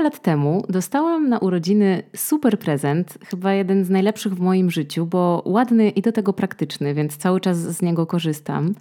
kilka 0.00 0.16
lat 0.16 0.22
temu 0.22 0.62
dostałam 0.68 1.28
na 1.28 1.38
urodziny 1.38 2.02
super 2.16 2.58
prezent, 2.58 3.18
chyba 3.26 3.52
jeden 3.52 3.84
z 3.84 3.90
najlepszych 3.90 4.34
w 4.34 4.40
moim 4.40 4.70
życiu, 4.70 5.06
bo 5.06 5.42
ładny 5.44 5.88
i 5.88 6.02
do 6.02 6.12
tego 6.12 6.32
praktyczny, 6.32 6.94
więc 6.94 7.16
cały 7.16 7.40
czas 7.40 7.58
z 7.58 7.82
niego 7.82 8.06
korzystam. 8.06 8.74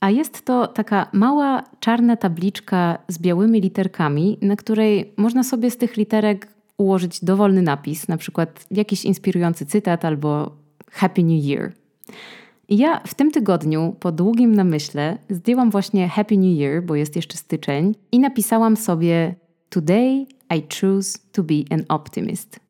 A 0.00 0.10
jest 0.10 0.44
to 0.44 0.66
taka 0.66 1.06
mała 1.12 1.62
czarna 1.80 2.16
tabliczka 2.16 2.98
z 3.08 3.18
białymi 3.18 3.60
literkami, 3.60 4.38
na 4.42 4.56
której 4.56 5.12
można 5.16 5.42
sobie 5.42 5.70
z 5.70 5.76
tych 5.76 5.96
literek 5.96 6.48
ułożyć 6.78 7.24
dowolny 7.24 7.62
napis, 7.62 8.08
na 8.08 8.16
przykład 8.16 8.66
jakiś 8.70 9.04
inspirujący 9.04 9.66
cytat 9.66 10.04
albo 10.04 10.52
Happy 10.90 11.22
New 11.22 11.44
Year. 11.44 11.72
Ja 12.68 13.00
w 13.06 13.14
tym 13.14 13.30
tygodniu, 13.30 13.96
po 14.00 14.12
długim 14.12 14.54
namyśle, 14.54 15.18
zdjęłam 15.30 15.70
właśnie 15.70 16.08
Happy 16.08 16.36
New 16.36 16.58
Year, 16.58 16.82
bo 16.82 16.94
jest 16.94 17.16
jeszcze 17.16 17.36
styczeń, 17.36 17.94
i 18.12 18.18
napisałam 18.18 18.76
sobie 18.76 19.34
Today 19.72 20.26
I 20.56 20.62
choose 20.80 21.18
to 21.32 21.42
be 21.42 21.54
an 21.70 21.84
optimist. 21.88 22.60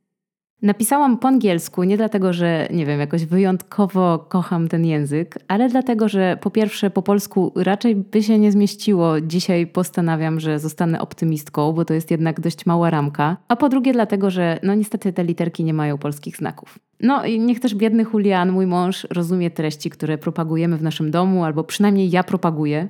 Napisałam 0.63 1.19
po 1.19 1.29
angielsku 1.29 1.85
nie 1.85 1.97
dlatego, 1.97 2.33
że 2.33 2.69
nie 2.73 2.87
wiem, 2.87 3.01
jakoś 3.01 3.25
wyjątkowo 3.25 4.19
kocham 4.29 4.69
ten 4.69 4.85
język, 4.85 5.39
ale 5.49 5.69
dlatego, 5.69 6.09
że 6.09 6.39
po 6.41 6.51
pierwsze 6.51 6.91
po 6.91 7.03
polsku 7.03 7.53
raczej 7.57 7.97
by 7.97 8.23
się 8.23 8.39
nie 8.39 8.53
zmieściło. 8.53 9.21
Dzisiaj 9.21 9.67
postanawiam, 9.67 10.41
że 10.41 10.59
zostanę 10.59 11.01
optymistką, 11.01 11.73
bo 11.73 11.85
to 11.85 11.95
jest 11.95 12.11
jednak 12.11 12.41
dość 12.41 12.67
mała 12.67 12.91
ramka. 12.91 13.37
A 13.49 13.57
po 13.57 13.69
drugie 13.69 13.93
dlatego, 13.93 14.31
że 14.31 14.59
no 14.63 14.75
niestety 14.75 15.13
te 15.13 15.25
literki 15.25 15.65
nie 15.65 15.75
mają 15.75 15.99
polskich 15.99 16.37
znaków. 16.37 16.79
No 17.01 17.25
i 17.25 17.41
niech 17.41 17.61
też 17.61 17.75
biedny 17.75 18.07
Julian, 18.13 18.53
mój 18.53 18.67
mąż, 18.67 19.07
rozumie 19.11 19.51
treści, 19.51 19.91
które 19.91 20.19
propagujemy 20.19 20.77
w 20.77 20.83
naszym 20.83 21.11
domu, 21.11 21.45
albo 21.45 21.65
przynajmniej 21.65 22.11
ja 22.11 22.25
propaguję, 22.25 22.89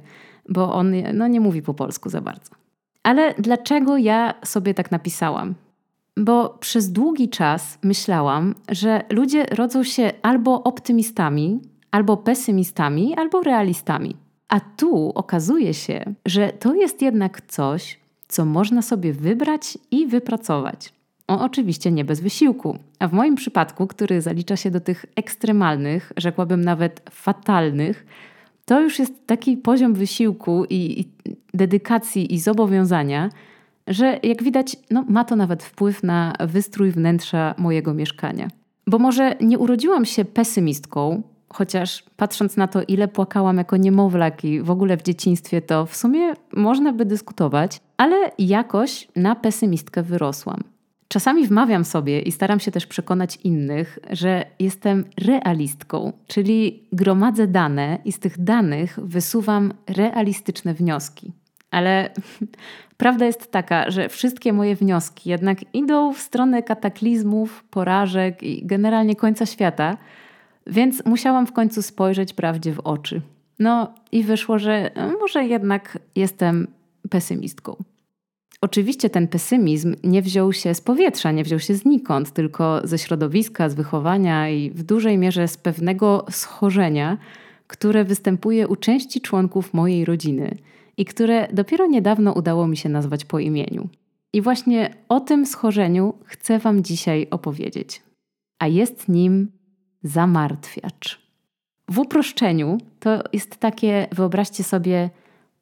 bo 0.49 0.75
on 0.75 0.93
no, 1.15 1.29
nie 1.29 1.41
mówi 1.41 1.63
po 1.63 1.75
polsku 1.75 2.09
za 2.09 2.21
bardzo. 2.21 2.62
Ale 3.03 3.35
dlaczego 3.39 3.97
ja 3.97 4.35
sobie 4.45 4.75
tak 4.75 4.91
napisałam? 4.91 5.55
Bo 6.17 6.49
przez 6.49 6.93
długi 6.93 7.29
czas 7.29 7.79
myślałam, 7.83 8.55
że 8.69 9.03
ludzie 9.11 9.45
rodzą 9.45 9.85
się 9.85 10.13
albo 10.23 10.63
optymistami, 10.63 11.61
albo 11.91 12.17
pesymistami, 12.17 13.15
albo 13.17 13.43
realistami. 13.43 14.17
A 14.49 14.61
tu 14.61 15.13
okazuje 15.15 15.75
się, 15.75 16.15
że 16.27 16.49
to 16.49 16.75
jest 16.75 17.03
jednak 17.03 17.41
coś, 17.47 18.01
co 18.29 18.45
można 18.45 18.83
sobie 18.83 19.13
wybrać 19.13 19.79
i 19.91 20.07
wypracować. 20.07 20.93
O, 21.29 21.41
oczywiście 21.41 21.93
nie 21.93 22.05
bez 22.05 22.21
wysiłku. 22.21 22.79
A 22.99 23.09
w 23.09 23.13
moim 23.13 23.35
przypadku, 23.35 23.87
który 23.87 24.21
zalicza 24.21 24.57
się 24.57 24.71
do 24.71 24.81
tych 24.81 25.07
ekstremalnych, 25.17 26.13
rzekłabym 26.17 26.65
nawet 26.65 27.11
fatalnych, 27.11 28.07
to 28.65 28.81
już 28.81 28.99
jest 28.99 29.27
taki 29.27 29.57
poziom 29.57 29.95
wysiłku 29.95 30.65
i, 30.71 31.01
i 31.01 31.09
dedykacji 31.55 32.35
i 32.35 32.41
zobowiązania, 32.41 33.29
że 33.87 34.21
jak 34.23 34.43
widać, 34.43 34.77
no, 34.91 35.05
ma 35.09 35.25
to 35.25 35.37
nawet 35.37 35.63
wpływ 35.63 36.03
na 36.03 36.33
wystrój 36.41 36.91
wnętrza 36.91 37.55
mojego 37.59 37.95
mieszkania. 37.95 38.49
Bo 38.87 38.99
może 38.99 39.37
nie 39.41 39.59
urodziłam 39.59 40.05
się 40.05 40.25
pesymistką, 40.25 41.23
chociaż 41.49 42.05
patrząc 42.17 42.57
na 42.57 42.69
to, 42.69 42.83
ile 42.83 43.09
płakałam 43.09 43.59
jako 43.59 43.77
niemowlak 43.77 44.45
i 44.45 44.63
w 44.63 44.71
ogóle 44.71 44.97
w 44.97 45.03
dzieciństwie, 45.03 45.63
to 45.63 45.87
w 45.87 45.97
sumie 45.97 46.33
można 46.53 46.93
by 46.93 47.05
dyskutować, 47.05 47.81
ale 47.97 48.17
jakoś 48.39 49.09
na 49.17 49.35
pesymistkę 49.35 50.03
wyrosłam. 50.03 50.72
Czasami 51.13 51.47
wmawiam 51.47 51.85
sobie 51.85 52.21
i 52.21 52.33
staram 52.33 52.61
się 52.61 52.71
też 52.71 52.87
przekonać 52.87 53.37
innych, 53.37 53.99
że 54.11 54.45
jestem 54.59 55.05
realistką, 55.27 56.13
czyli 56.27 56.83
gromadzę 56.93 57.47
dane 57.47 57.99
i 58.05 58.13
z 58.13 58.19
tych 58.19 58.45
danych 58.45 58.99
wysuwam 59.03 59.75
realistyczne 59.87 60.75
wnioski. 60.75 61.33
Ale 61.71 62.11
prawda 62.97 63.27
jest 63.27 63.51
taka, 63.51 63.91
że 63.91 64.09
wszystkie 64.09 64.53
moje 64.53 64.77
wnioski 64.77 65.31
jednak 65.31 65.75
idą 65.75 66.13
w 66.13 66.19
stronę 66.19 66.63
kataklizmów, 66.63 67.65
porażek 67.71 68.43
i 68.43 68.67
generalnie 68.67 69.17
końca 69.17 69.47
świata, 69.47 69.97
więc 70.67 71.05
musiałam 71.05 71.47
w 71.47 71.53
końcu 71.53 71.83
spojrzeć 71.83 72.33
prawdzie 72.33 72.73
w 72.73 72.81
oczy. 72.81 73.21
No 73.59 73.95
i 74.13 74.23
wyszło, 74.23 74.59
że 74.59 74.91
może 75.21 75.45
jednak 75.45 75.99
jestem 76.17 76.67
pesymistką. 77.11 77.77
Oczywiście 78.65 79.11
ten 79.11 79.29
pesymizm 79.29 79.95
nie 80.05 80.23
wziął 80.23 80.53
się 80.53 80.75
z 80.75 80.81
powietrza, 80.81 81.33
nie 81.33 81.45
wziął 81.45 81.59
się 81.59 81.75
znikąd, 81.75 82.31
tylko 82.31 82.81
ze 82.85 82.99
środowiska, 82.99 83.69
z 83.69 83.75
wychowania 83.75 84.49
i 84.51 84.71
w 84.71 84.83
dużej 84.83 85.19
mierze 85.19 85.49
z 85.49 85.57
pewnego 85.57 86.27
schorzenia, 86.31 87.19
które 87.67 88.05
występuje 88.05 88.69
u 88.69 88.77
części 88.77 89.21
członków 89.21 89.75
mojej 89.75 90.05
rodziny 90.05 90.57
i 90.97 91.05
które 91.05 91.49
dopiero 91.53 91.87
niedawno 91.87 92.33
udało 92.33 92.67
mi 92.67 92.77
się 92.77 92.89
nazwać 92.89 93.25
po 93.25 93.39
imieniu. 93.39 93.89
I 94.33 94.41
właśnie 94.41 94.95
o 95.09 95.21
tym 95.21 95.47
schorzeniu 95.47 96.15
chcę 96.25 96.59
Wam 96.59 96.85
dzisiaj 96.85 97.27
opowiedzieć. 97.31 98.03
A 98.59 98.67
jest 98.67 99.09
nim 99.09 99.53
zamartwiacz. 100.03 101.21
W 101.91 101.99
uproszczeniu 101.99 102.79
to 103.01 103.23
jest 103.33 103.57
takie, 103.57 104.07
wyobraźcie 104.13 104.65
sobie, 104.65 105.11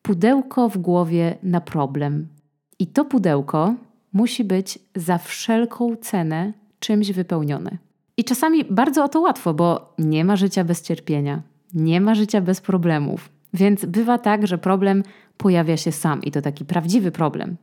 pudełko 0.03 0.69
w 0.69 0.79
głowie 0.79 1.39
na 1.43 1.61
problem 1.61 2.29
i 2.81 2.87
to 2.87 3.05
pudełko 3.05 3.75
musi 4.13 4.45
być 4.45 4.79
za 4.97 5.19
wszelką 5.19 5.97
cenę 5.97 6.53
czymś 6.79 7.13
wypełnione. 7.13 7.79
I 8.17 8.25
czasami 8.25 8.65
bardzo 8.65 9.05
o 9.05 9.09
to 9.09 9.21
łatwo, 9.21 9.55
bo 9.55 9.95
nie 9.99 10.25
ma 10.25 10.37
życia 10.37 10.65
bez 10.65 10.83
cierpienia, 10.83 11.43
nie 11.75 12.01
ma 12.01 12.15
życia 12.15 12.41
bez 12.41 12.61
problemów. 12.61 13.29
Więc 13.55 13.85
bywa 13.85 14.19
tak, 14.19 14.47
że 14.47 14.59
problem 14.59 15.03
pojawia 15.37 15.77
się 15.77 15.93
sam 15.93 16.23
i 16.23 16.31
to 16.31 16.43
taki 16.43 16.65
prawdziwy 16.65 17.11
problem. 17.11 17.57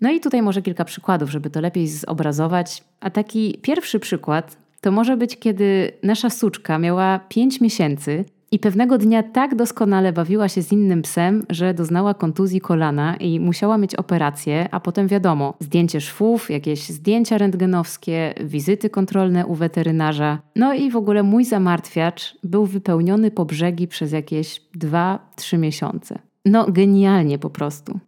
No 0.00 0.10
i 0.10 0.20
tutaj 0.20 0.42
może 0.42 0.62
kilka 0.62 0.84
przykładów, 0.84 1.30
żeby 1.30 1.50
to 1.50 1.60
lepiej 1.60 1.88
zobrazować. 1.88 2.84
A 3.00 3.10
taki 3.10 3.58
pierwszy 3.62 4.00
przykład 4.00 4.56
to 4.80 4.92
może 4.92 5.16
być, 5.16 5.38
kiedy 5.38 5.92
nasza 6.02 6.30
suczka 6.30 6.78
miała 6.78 7.18
5 7.18 7.60
miesięcy 7.60 8.24
i 8.56 8.58
pewnego 8.58 8.98
dnia 8.98 9.22
tak 9.22 9.54
doskonale 9.54 10.12
bawiła 10.12 10.48
się 10.48 10.62
z 10.62 10.72
innym 10.72 11.02
psem, 11.02 11.46
że 11.50 11.74
doznała 11.74 12.14
kontuzji 12.14 12.60
kolana 12.60 13.16
i 13.16 13.40
musiała 13.40 13.78
mieć 13.78 13.94
operację, 13.94 14.68
a 14.70 14.80
potem 14.80 15.08
wiadomo, 15.08 15.54
zdjęcie 15.60 16.00
szwów, 16.00 16.50
jakieś 16.50 16.88
zdjęcia 16.88 17.38
rentgenowskie, 17.38 18.34
wizyty 18.44 18.90
kontrolne 18.90 19.46
u 19.46 19.54
weterynarza. 19.54 20.38
No 20.56 20.74
i 20.74 20.90
w 20.90 20.96
ogóle 20.96 21.22
mój 21.22 21.44
zamartwiacz 21.44 22.36
był 22.44 22.66
wypełniony 22.66 23.30
po 23.30 23.44
brzegi 23.44 23.88
przez 23.88 24.12
jakieś 24.12 24.62
2-3 24.78 25.58
miesiące. 25.58 26.18
No 26.44 26.66
genialnie 26.68 27.38
po 27.38 27.50
prostu. 27.50 27.98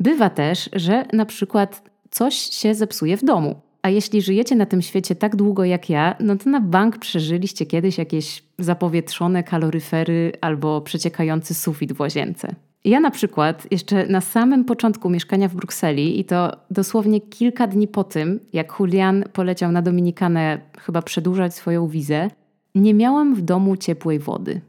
Bywa 0.00 0.30
też, 0.30 0.70
że 0.72 1.04
na 1.12 1.26
przykład 1.26 1.82
coś 2.10 2.34
się 2.34 2.74
zepsuje 2.74 3.16
w 3.16 3.24
domu. 3.24 3.60
A 3.84 3.88
jeśli 3.88 4.22
żyjecie 4.22 4.56
na 4.56 4.66
tym 4.66 4.82
świecie 4.82 5.14
tak 5.14 5.36
długo 5.36 5.64
jak 5.64 5.90
ja, 5.90 6.16
no 6.20 6.36
to 6.36 6.50
na 6.50 6.60
bank 6.60 6.98
przeżyliście 6.98 7.66
kiedyś 7.66 7.98
jakieś 7.98 8.42
zapowietrzone 8.58 9.42
kaloryfery 9.42 10.32
albo 10.40 10.80
przeciekający 10.80 11.54
sufit 11.54 11.92
w 11.92 12.00
łazience. 12.00 12.54
Ja 12.84 13.00
na 13.00 13.10
przykład 13.10 13.66
jeszcze 13.70 14.06
na 14.06 14.20
samym 14.20 14.64
początku 14.64 15.10
mieszkania 15.10 15.48
w 15.48 15.54
Brukseli 15.54 16.20
i 16.20 16.24
to 16.24 16.56
dosłownie 16.70 17.20
kilka 17.20 17.66
dni 17.66 17.88
po 17.88 18.04
tym, 18.04 18.40
jak 18.52 18.74
Julian 18.80 19.24
poleciał 19.32 19.72
na 19.72 19.82
Dominikanę 19.82 20.58
chyba 20.78 21.02
przedłużać 21.02 21.54
swoją 21.54 21.88
wizę, 21.88 22.30
nie 22.74 22.94
miałam 22.94 23.34
w 23.34 23.42
domu 23.42 23.76
ciepłej 23.76 24.18
wody. 24.18 24.60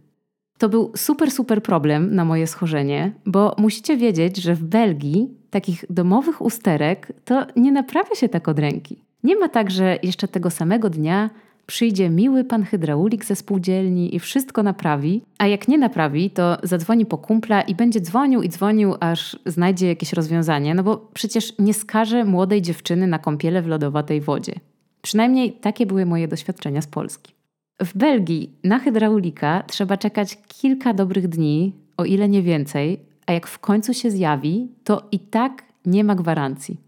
To 0.58 0.70
był 0.70 0.92
super, 0.96 1.32
super 1.32 1.64
problem 1.64 2.16
na 2.16 2.26
moje 2.26 2.48
schorzenie, 2.48 3.12
bo 3.26 3.56
musicie 3.58 3.98
wiedzieć, 3.98 4.38
że 4.38 4.56
w 4.56 4.64
Belgii 4.64 5.30
takich 5.50 5.86
domowych 5.90 6.42
usterek 6.42 7.14
to 7.26 7.46
nie 7.56 7.72
naprawia 7.72 8.16
się 8.16 8.30
tak 8.30 8.48
od 8.48 8.60
ręki. 8.60 9.05
Nie 9.26 9.36
ma 9.36 9.50
tak, 9.50 9.72
że 9.72 10.00
jeszcze 10.04 10.28
tego 10.28 10.50
samego 10.50 10.90
dnia 10.90 11.30
przyjdzie 11.66 12.10
miły 12.10 12.44
pan 12.44 12.64
hydraulik 12.64 13.26
ze 13.26 13.36
spółdzielni 13.36 14.16
i 14.16 14.20
wszystko 14.20 14.64
naprawi, 14.64 15.22
a 15.38 15.48
jak 15.48 15.68
nie 15.68 15.78
naprawi, 15.78 16.30
to 16.30 16.58
zadzwoni 16.64 17.06
po 17.06 17.18
kumpla 17.18 17.62
i 17.62 17.76
będzie 17.76 18.02
dzwonił 18.02 18.42
i 18.42 18.50
dzwonił, 18.50 18.96
aż 19.00 19.40
znajdzie 19.46 19.88
jakieś 19.88 20.14
rozwiązanie, 20.14 20.76
no 20.76 20.84
bo 20.84 21.10
przecież 21.14 21.54
nie 21.60 21.74
skaże 21.74 22.26
młodej 22.26 22.62
dziewczyny 22.62 23.08
na 23.08 23.20
kąpiele 23.20 23.62
w 23.62 23.68
lodowatej 23.68 24.22
wodzie. 24.22 24.54
Przynajmniej 25.02 25.54
takie 25.54 25.86
były 25.86 26.06
moje 26.06 26.28
doświadczenia 26.28 26.82
z 26.82 26.88
Polski. 26.88 27.34
W 27.82 27.98
Belgii 27.98 28.52
na 28.64 28.80
hydraulika 28.80 29.64
trzeba 29.68 29.98
czekać 29.98 30.38
kilka 30.48 30.94
dobrych 30.94 31.28
dni, 31.28 31.74
o 31.98 32.06
ile 32.06 32.30
nie 32.30 32.42
więcej, 32.42 33.00
a 33.26 33.34
jak 33.34 33.48
w 33.48 33.60
końcu 33.60 33.94
się 33.94 34.12
zjawi, 34.12 34.68
to 34.84 35.08
i 35.12 35.20
tak 35.20 35.64
nie 35.86 36.04
ma 36.04 36.16
gwarancji. 36.16 36.85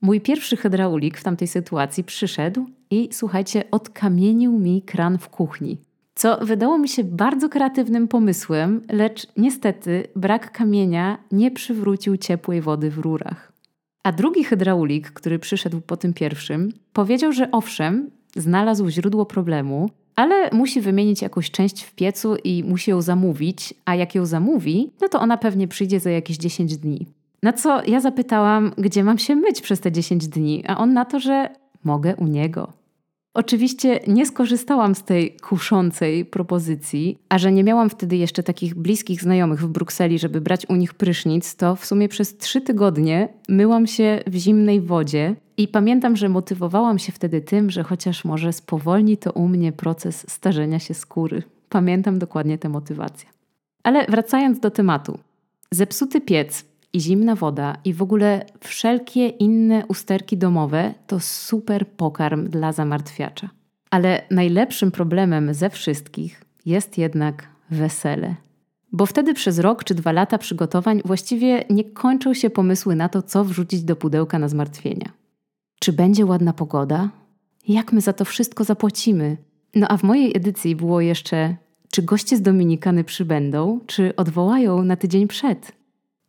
Mój 0.00 0.20
pierwszy 0.20 0.56
hydraulik 0.56 1.18
w 1.18 1.22
tamtej 1.22 1.48
sytuacji 1.48 2.04
przyszedł 2.04 2.66
i 2.90 3.08
słuchajcie, 3.12 3.64
odkamienił 3.70 4.58
mi 4.58 4.82
kran 4.82 5.18
w 5.18 5.28
kuchni. 5.28 5.78
Co 6.14 6.38
wydało 6.42 6.78
mi 6.78 6.88
się 6.88 7.04
bardzo 7.04 7.48
kreatywnym 7.48 8.08
pomysłem, 8.08 8.82
lecz 8.92 9.26
niestety 9.36 10.04
brak 10.16 10.52
kamienia 10.52 11.18
nie 11.32 11.50
przywrócił 11.50 12.16
ciepłej 12.16 12.60
wody 12.60 12.90
w 12.90 12.98
rurach. 12.98 13.52
A 14.02 14.12
drugi 14.12 14.44
hydraulik, 14.44 15.10
który 15.10 15.38
przyszedł 15.38 15.80
po 15.80 15.96
tym 15.96 16.14
pierwszym, 16.14 16.72
powiedział, 16.92 17.32
że 17.32 17.50
owszem, 17.50 18.10
znalazł 18.36 18.88
źródło 18.88 19.26
problemu, 19.26 19.90
ale 20.16 20.50
musi 20.52 20.80
wymienić 20.80 21.22
jakąś 21.22 21.50
część 21.50 21.82
w 21.82 21.94
piecu 21.94 22.36
i 22.44 22.64
musi 22.64 22.90
ją 22.90 23.02
zamówić, 23.02 23.74
a 23.84 23.94
jak 23.94 24.14
ją 24.14 24.26
zamówi, 24.26 24.92
no 25.00 25.08
to 25.08 25.20
ona 25.20 25.36
pewnie 25.36 25.68
przyjdzie 25.68 26.00
za 26.00 26.10
jakieś 26.10 26.36
10 26.36 26.76
dni. 26.76 27.06
Na 27.42 27.52
co 27.52 27.82
ja 27.86 28.00
zapytałam, 28.00 28.72
gdzie 28.78 29.04
mam 29.04 29.18
się 29.18 29.36
myć 29.36 29.60
przez 29.60 29.80
te 29.80 29.92
10 29.92 30.28
dni, 30.28 30.64
a 30.66 30.78
on 30.78 30.92
na 30.92 31.04
to, 31.04 31.20
że 31.20 31.48
mogę 31.84 32.16
u 32.16 32.26
niego. 32.26 32.72
Oczywiście 33.34 34.00
nie 34.06 34.26
skorzystałam 34.26 34.94
z 34.94 35.04
tej 35.04 35.36
kuszącej 35.36 36.24
propozycji, 36.24 37.18
a 37.28 37.38
że 37.38 37.52
nie 37.52 37.64
miałam 37.64 37.90
wtedy 37.90 38.16
jeszcze 38.16 38.42
takich 38.42 38.74
bliskich 38.74 39.22
znajomych 39.22 39.60
w 39.60 39.68
Brukseli, 39.68 40.18
żeby 40.18 40.40
brać 40.40 40.66
u 40.68 40.76
nich 40.76 40.94
prysznic, 40.94 41.56
to 41.56 41.76
w 41.76 41.86
sumie 41.86 42.08
przez 42.08 42.36
trzy 42.36 42.60
tygodnie 42.60 43.28
myłam 43.48 43.86
się 43.86 44.22
w 44.26 44.34
zimnej 44.34 44.80
wodzie 44.80 45.34
i 45.56 45.68
pamiętam, 45.68 46.16
że 46.16 46.28
motywowałam 46.28 46.98
się 46.98 47.12
wtedy 47.12 47.40
tym, 47.40 47.70
że 47.70 47.82
chociaż 47.82 48.24
może 48.24 48.52
spowolni 48.52 49.16
to 49.16 49.32
u 49.32 49.48
mnie 49.48 49.72
proces 49.72 50.30
starzenia 50.30 50.78
się 50.78 50.94
skóry. 50.94 51.42
Pamiętam 51.68 52.18
dokładnie 52.18 52.58
tę 52.58 52.68
motywację. 52.68 53.28
Ale 53.82 54.06
wracając 54.06 54.60
do 54.60 54.70
tematu. 54.70 55.18
Zepsuty 55.70 56.20
piec 56.20 56.64
i 56.92 57.00
zimna 57.00 57.34
woda 57.34 57.76
i 57.84 57.94
w 57.94 58.02
ogóle 58.02 58.44
wszelkie 58.60 59.28
inne 59.28 59.86
usterki 59.88 60.36
domowe 60.36 60.94
to 61.06 61.20
super 61.20 61.88
pokarm 61.88 62.48
dla 62.48 62.72
zamartwiacza. 62.72 63.50
Ale 63.90 64.22
najlepszym 64.30 64.90
problemem 64.90 65.54
ze 65.54 65.70
wszystkich 65.70 66.42
jest 66.66 66.98
jednak 66.98 67.48
wesele. 67.70 68.34
Bo 68.92 69.06
wtedy 69.06 69.34
przez 69.34 69.58
rok 69.58 69.84
czy 69.84 69.94
dwa 69.94 70.12
lata 70.12 70.38
przygotowań 70.38 71.00
właściwie 71.04 71.64
nie 71.70 71.84
kończą 71.84 72.34
się 72.34 72.50
pomysły 72.50 72.96
na 72.96 73.08
to, 73.08 73.22
co 73.22 73.44
wrzucić 73.44 73.82
do 73.82 73.96
pudełka 73.96 74.38
na 74.38 74.48
zmartwienia. 74.48 75.12
Czy 75.80 75.92
będzie 75.92 76.26
ładna 76.26 76.52
pogoda? 76.52 77.08
Jak 77.68 77.92
my 77.92 78.00
za 78.00 78.12
to 78.12 78.24
wszystko 78.24 78.64
zapłacimy? 78.64 79.36
No 79.74 79.88
a 79.88 79.96
w 79.96 80.02
mojej 80.02 80.36
edycji 80.36 80.76
było 80.76 81.00
jeszcze, 81.00 81.56
czy 81.90 82.02
goście 82.02 82.36
z 82.36 82.42
Dominikany 82.42 83.04
przybędą, 83.04 83.80
czy 83.86 84.16
odwołają 84.16 84.82
na 84.82 84.96
tydzień 84.96 85.28
przed? 85.28 85.72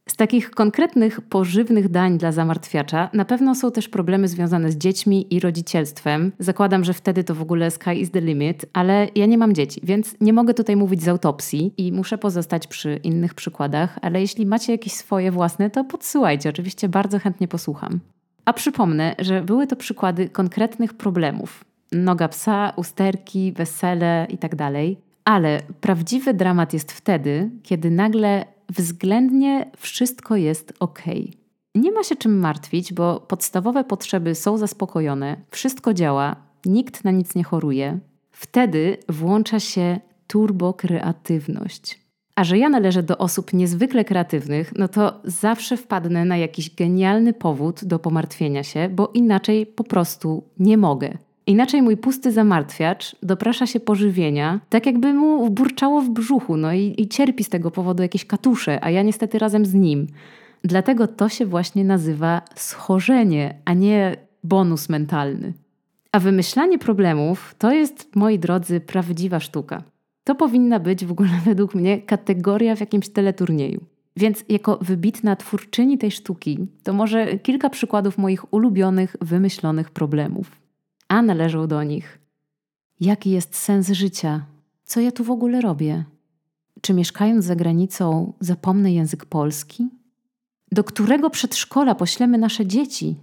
Z 0.10 0.16
takich 0.16 0.52
konkretnych, 0.52 1.22
pożywnych 1.22 1.90
dań 1.90 2.18
dla 2.18 2.32
zamartwiacza 2.32 3.10
na 3.14 3.26
pewno 3.26 3.56
są 3.56 3.72
też 3.72 3.90
problemy 3.90 4.28
związane 4.28 4.72
z 4.72 4.78
dziećmi 4.78 5.36
i 5.36 5.40
rodzicielstwem. 5.40 6.32
Zakładam, 6.40 6.84
że 6.84 6.94
wtedy 6.94 7.24
to 7.24 7.36
w 7.36 7.42
ogóle 7.42 7.72
sky 7.72 7.94
is 7.94 8.12
the 8.12 8.22
limit, 8.22 8.66
ale 8.74 9.08
ja 9.16 9.26
nie 9.26 9.38
mam 9.38 9.54
dzieci, 9.54 9.82
więc 9.84 10.16
nie 10.22 10.34
mogę 10.34 10.54
tutaj 10.54 10.76
mówić 10.76 11.04
z 11.04 11.08
autopsji 11.08 11.74
i 11.78 11.92
muszę 11.92 12.18
pozostać 12.18 12.68
przy 12.68 13.00
innych 13.04 13.34
przykładach, 13.34 14.00
ale 14.02 14.22
jeśli 14.22 14.46
macie 14.46 14.72
jakieś 14.72 14.94
swoje 14.94 15.32
własne, 15.32 15.70
to 15.70 15.84
podsyłajcie, 15.84 16.50
oczywiście 16.50 16.90
bardzo 16.90 17.20
chętnie 17.20 17.48
posłucham. 17.48 18.00
A 18.46 18.54
przypomnę, 18.54 19.16
że 19.20 19.42
były 19.42 19.68
to 19.68 19.76
przykłady 19.76 20.30
konkretnych 20.30 20.94
problemów. 20.94 21.66
Noga 21.92 22.28
psa, 22.28 22.74
usterki, 22.76 23.52
wesele 23.52 24.28
itd. 24.30 24.58
Tak 24.58 24.74
ale 25.26 25.62
prawdziwy 25.82 26.34
dramat 26.34 26.74
jest 26.74 26.92
wtedy, 26.92 27.50
kiedy 27.64 27.92
nagle 27.92 28.46
względnie 28.70 29.72
wszystko 29.78 30.36
jest 30.36 30.74
ok. 30.80 31.04
Nie 31.76 31.92
ma 31.92 32.04
się 32.04 32.16
czym 32.16 32.40
martwić, 32.40 32.94
bo 32.94 33.20
podstawowe 33.20 33.84
potrzeby 33.84 34.36
są 34.36 34.58
zaspokojone, 34.58 35.38
wszystko 35.52 35.94
działa, 35.94 36.36
nikt 36.66 37.04
na 37.04 37.12
nic 37.12 37.36
nie 37.36 37.44
choruje. 37.44 38.00
Wtedy 38.32 38.98
włącza 39.10 39.60
się 39.60 40.00
turbokreatywność. 40.28 42.00
A 42.36 42.44
że 42.44 42.58
ja 42.58 42.70
należę 42.70 43.04
do 43.04 43.18
osób 43.18 43.54
niezwykle 43.54 44.06
kreatywnych, 44.06 44.74
no 44.76 44.88
to 44.88 45.22
zawsze 45.24 45.78
wpadnę 45.78 46.26
na 46.26 46.38
jakiś 46.38 46.76
genialny 46.76 47.34
powód 47.34 47.86
do 47.86 48.00
pomartwienia 48.00 48.64
się, 48.64 48.90
bo 48.90 49.12
inaczej 49.14 49.66
po 49.66 49.84
prostu 49.84 50.44
nie 50.60 50.78
mogę. 50.78 51.18
Inaczej 51.50 51.82
mój 51.82 51.98
pusty 51.98 52.32
zamartwiacz 52.32 53.16
doprasza 53.24 53.68
się 53.68 53.80
pożywienia, 53.80 54.60
tak 54.70 54.86
jakby 54.86 55.14
mu 55.14 55.50
burczało 55.50 56.02
w 56.02 56.10
brzuchu, 56.10 56.58
no 56.58 56.74
i, 56.74 56.96
i 56.98 57.08
cierpi 57.08 57.44
z 57.44 57.50
tego 57.50 57.72
powodu 57.72 58.04
jakieś 58.04 58.26
katusze, 58.26 58.84
a 58.84 58.90
ja 58.90 59.04
niestety 59.04 59.40
razem 59.40 59.66
z 59.66 59.74
nim. 59.74 60.08
Dlatego 60.64 61.08
to 61.08 61.30
się 61.30 61.46
właśnie 61.46 61.84
nazywa 61.84 62.42
schorzenie, 62.56 63.56
a 63.66 63.74
nie 63.74 64.18
bonus 64.44 64.90
mentalny. 64.90 65.54
A 66.12 66.20
wymyślanie 66.20 66.80
problemów 66.80 67.56
to 67.58 67.72
jest, 67.72 68.16
moi 68.16 68.40
drodzy, 68.40 68.80
prawdziwa 68.80 69.40
sztuka. 69.40 69.84
To 70.24 70.36
powinna 70.36 70.80
być 70.80 71.06
w 71.06 71.12
ogóle 71.12 71.30
według 71.46 71.76
mnie 71.76 72.02
kategoria 72.02 72.76
w 72.76 72.80
jakimś 72.80 73.10
teleturnieju. 73.10 73.82
Więc 74.18 74.46
jako 74.50 74.78
wybitna 74.82 75.36
twórczyni 75.36 75.98
tej 75.98 76.12
sztuki, 76.12 76.68
to 76.84 76.94
może 76.94 77.38
kilka 77.38 77.70
przykładów 77.70 78.18
moich 78.18 78.54
ulubionych, 78.54 79.16
wymyślonych 79.22 79.92
problemów 79.92 80.69
a 81.10 81.22
należą 81.22 81.68
do 81.68 81.84
nich. 81.84 82.20
Jaki 83.00 83.32
jest 83.32 83.56
sens 83.56 83.90
życia? 83.90 84.46
Co 84.84 85.02
ja 85.02 85.12
tu 85.12 85.24
w 85.24 85.32
ogóle 85.32 85.62
robię? 85.62 86.04
Czy 86.82 86.94
mieszkając 86.94 87.46
za 87.46 87.56
granicą 87.56 88.34
zapomnę 88.40 88.94
język 88.94 89.26
polski? 89.26 89.90
Do 90.72 90.84
którego 90.84 91.30
przedszkola 91.30 91.96
poślemy 91.96 92.38
nasze 92.38 92.66
dzieci? 92.66 93.16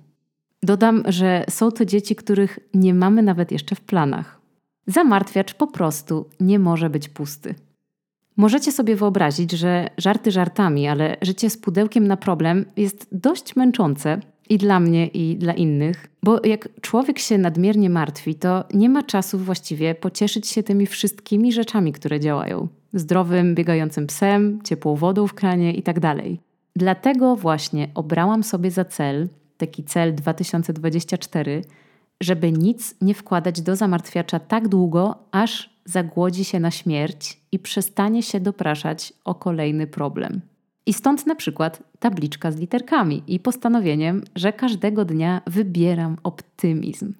Dodam, 0.62 1.02
że 1.08 1.44
są 1.50 1.70
to 1.70 1.84
dzieci, 1.84 2.16
których 2.16 2.58
nie 2.74 2.94
mamy 2.94 3.22
nawet 3.22 3.52
jeszcze 3.52 3.74
w 3.74 3.80
planach. 3.80 4.40
Zamartwiacz 4.86 5.54
po 5.54 5.66
prostu 5.66 6.26
nie 6.40 6.58
może 6.58 6.90
być 6.90 7.08
pusty. 7.08 7.54
Możecie 8.36 8.72
sobie 8.72 8.96
wyobrazić, 8.96 9.52
że 9.52 9.90
żarty 9.98 10.30
żartami, 10.30 10.88
ale 10.88 11.16
życie 11.22 11.50
z 11.50 11.56
pudełkiem 11.56 12.06
na 12.06 12.16
problem 12.16 12.64
jest 12.76 13.08
dość 13.12 13.56
męczące 13.56 14.20
i 14.48 14.58
dla 14.58 14.80
mnie, 14.80 15.06
i 15.06 15.36
dla 15.36 15.52
innych, 15.52 16.06
bo 16.22 16.46
jak 16.46 16.68
człowiek 16.80 17.18
się 17.18 17.38
nadmiernie 17.38 17.90
martwi, 17.90 18.34
to 18.34 18.64
nie 18.74 18.88
ma 18.88 19.02
czasu 19.02 19.38
właściwie 19.38 19.94
pocieszyć 19.94 20.48
się 20.48 20.62
tymi 20.62 20.86
wszystkimi 20.86 21.52
rzeczami, 21.52 21.92
które 21.92 22.20
działają. 22.20 22.68
Zdrowym, 22.92 23.54
biegającym 23.54 24.06
psem, 24.06 24.58
ciepłą 24.64 24.96
wodą 24.96 25.26
w 25.26 25.34
kranie 25.34 25.74
itd. 25.74 26.00
Tak 26.00 26.16
Dlatego 26.76 27.36
właśnie 27.36 27.88
obrałam 27.94 28.44
sobie 28.44 28.70
za 28.70 28.84
cel, 28.84 29.28
taki 29.56 29.84
cel 29.84 30.14
2024, 30.14 31.62
żeby 32.20 32.52
nic 32.52 32.94
nie 33.00 33.14
wkładać 33.14 33.60
do 33.60 33.76
zamartwiacza 33.76 34.38
tak 34.38 34.68
długo, 34.68 35.18
aż 35.30 35.70
zagłodzi 35.84 36.44
się 36.44 36.60
na 36.60 36.70
śmierć 36.70 37.40
i 37.52 37.58
przestanie 37.58 38.22
się 38.22 38.40
dopraszać 38.40 39.12
o 39.24 39.34
kolejny 39.34 39.86
problem. 39.86 40.40
I 40.86 40.92
stąd 40.92 41.26
na 41.26 41.34
przykład 41.34 41.82
tabliczka 41.98 42.52
z 42.52 42.56
literkami 42.56 43.22
i 43.26 43.40
postanowieniem, 43.40 44.22
że 44.34 44.52
każdego 44.52 45.04
dnia 45.04 45.42
wybieram 45.46 46.16
optymizm. 46.22 47.14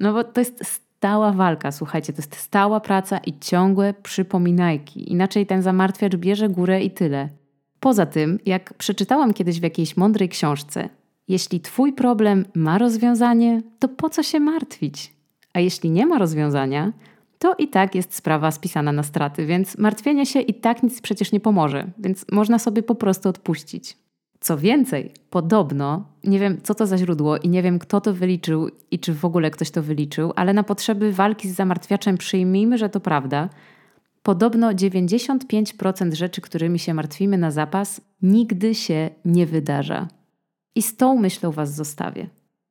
No 0.00 0.12
bo 0.12 0.24
to 0.24 0.40
jest 0.40 0.64
stała 0.64 1.32
walka, 1.32 1.72
słuchajcie, 1.72 2.12
to 2.12 2.18
jest 2.18 2.36
stała 2.36 2.80
praca 2.80 3.18
i 3.18 3.38
ciągłe 3.38 3.94
przypominajki. 4.02 5.12
Inaczej 5.12 5.46
ten 5.46 5.62
zamartwiacz 5.62 6.16
bierze 6.16 6.48
górę 6.48 6.82
i 6.82 6.90
tyle. 6.90 7.28
Poza 7.80 8.06
tym, 8.06 8.38
jak 8.46 8.74
przeczytałam 8.74 9.34
kiedyś 9.34 9.60
w 9.60 9.62
jakiejś 9.62 9.96
mądrej 9.96 10.28
książce, 10.28 10.88
jeśli 11.28 11.60
twój 11.60 11.92
problem 11.92 12.44
ma 12.54 12.78
rozwiązanie, 12.78 13.62
to 13.78 13.88
po 13.88 14.10
co 14.10 14.22
się 14.22 14.40
martwić? 14.40 15.14
A 15.52 15.60
jeśli 15.60 15.90
nie 15.90 16.06
ma 16.06 16.18
rozwiązania, 16.18 16.92
to 17.40 17.54
i 17.58 17.68
tak 17.68 17.94
jest 17.94 18.14
sprawa 18.14 18.50
spisana 18.50 18.92
na 18.92 19.02
straty, 19.02 19.46
więc 19.46 19.78
martwienie 19.78 20.26
się 20.26 20.40
i 20.40 20.54
tak 20.54 20.82
nic 20.82 21.00
przecież 21.00 21.32
nie 21.32 21.40
pomoże, 21.40 21.90
więc 21.98 22.26
można 22.32 22.58
sobie 22.58 22.82
po 22.82 22.94
prostu 22.94 23.28
odpuścić. 23.28 23.96
Co 24.40 24.58
więcej, 24.58 25.12
podobno, 25.30 26.04
nie 26.24 26.38
wiem 26.38 26.58
co 26.62 26.74
to 26.74 26.86
za 26.86 26.98
źródło 26.98 27.36
i 27.36 27.48
nie 27.48 27.62
wiem 27.62 27.78
kto 27.78 28.00
to 28.00 28.14
wyliczył 28.14 28.70
i 28.90 28.98
czy 28.98 29.14
w 29.14 29.24
ogóle 29.24 29.50
ktoś 29.50 29.70
to 29.70 29.82
wyliczył, 29.82 30.32
ale 30.36 30.54
na 30.54 30.62
potrzeby 30.62 31.12
walki 31.12 31.48
z 31.48 31.54
zamartwiaczem 31.54 32.18
przyjmijmy, 32.18 32.78
że 32.78 32.88
to 32.88 33.00
prawda. 33.00 33.48
Podobno 34.22 34.70
95% 34.70 36.14
rzeczy, 36.14 36.40
którymi 36.40 36.78
się 36.78 36.94
martwimy 36.94 37.38
na 37.38 37.50
zapas, 37.50 38.00
nigdy 38.22 38.74
się 38.74 39.10
nie 39.24 39.46
wydarza. 39.46 40.08
I 40.74 40.82
z 40.82 40.96
tą 40.96 41.16
myślą 41.16 41.50
Was 41.50 41.74
zostawię. 41.74 42.26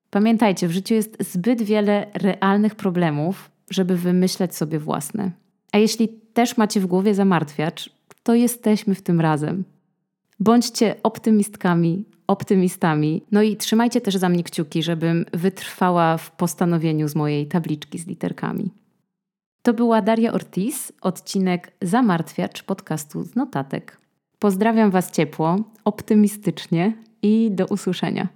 Pamiętajcie, 0.09 0.67
w 0.67 0.71
życiu 0.71 0.93
jest 0.93 1.31
zbyt 1.31 1.61
wiele 1.61 2.07
realnych 2.13 2.75
problemów, 2.75 3.51
żeby 3.69 3.97
wymyślać 3.97 4.55
sobie 4.55 4.79
własne. 4.79 5.31
A 5.71 5.77
jeśli 5.77 6.07
też 6.07 6.57
macie 6.57 6.79
w 6.79 6.85
głowie 6.85 7.15
zamartwiacz, 7.15 7.89
to 8.23 8.33
jesteśmy 8.33 8.95
w 8.95 9.01
tym 9.01 9.21
razem. 9.21 9.63
Bądźcie 10.39 10.95
optymistkami, 11.03 12.05
optymistami. 12.27 13.21
No 13.31 13.41
i 13.41 13.57
trzymajcie 13.57 14.01
też 14.01 14.15
za 14.15 14.29
mnie 14.29 14.43
kciuki, 14.43 14.83
żebym 14.83 15.25
wytrwała 15.33 16.17
w 16.17 16.31
postanowieniu 16.31 17.07
z 17.07 17.15
mojej 17.15 17.47
tabliczki 17.47 17.99
z 17.99 18.07
literkami. 18.07 18.71
To 19.61 19.73
była 19.73 20.01
Daria 20.01 20.33
Ortiz, 20.33 20.91
odcinek 21.01 21.71
Zamartwiacz 21.81 22.63
podcastu 22.63 23.23
z 23.23 23.35
notatek. 23.35 23.97
Pozdrawiam 24.39 24.91
Was 24.91 25.11
ciepło, 25.11 25.55
optymistycznie 25.85 26.93
i 27.21 27.51
do 27.51 27.65
usłyszenia. 27.65 28.27